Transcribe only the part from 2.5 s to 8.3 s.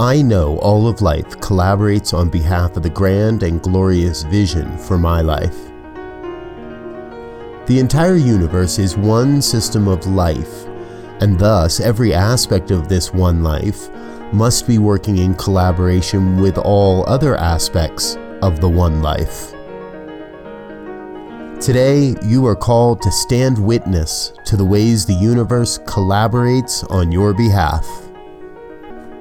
of the grand and glorious vision for my life. The entire